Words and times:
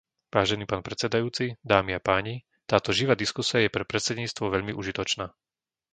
Vážený 0.35 0.65
pán 0.71 0.81
predsedajúci, 0.87 1.45
dámy 1.71 1.91
a 1.95 2.01
páni, 2.09 2.35
táto 2.71 2.89
živá 2.99 3.13
diskusia 3.23 3.59
je 3.61 3.69
pre 3.75 3.83
predsedníctvo 3.91 4.43
veľmi 4.53 4.73
užitočná. 4.81 5.25